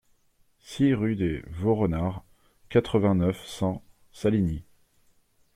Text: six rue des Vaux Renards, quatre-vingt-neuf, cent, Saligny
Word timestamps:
six 0.63 0.95
rue 0.95 1.15
des 1.15 1.43
Vaux 1.51 1.75
Renards, 1.75 2.23
quatre-vingt-neuf, 2.69 3.45
cent, 3.45 3.83
Saligny 4.11 4.63